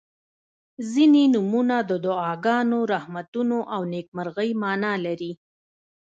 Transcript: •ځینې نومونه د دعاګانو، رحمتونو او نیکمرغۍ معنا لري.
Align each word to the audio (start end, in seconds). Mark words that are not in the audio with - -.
•ځینې 0.91 1.23
نومونه 1.33 1.77
د 1.89 1.91
دعاګانو، 2.05 2.79
رحمتونو 2.93 3.57
او 3.73 3.81
نیکمرغۍ 3.93 4.49
معنا 4.63 4.93
لري. 5.05 5.31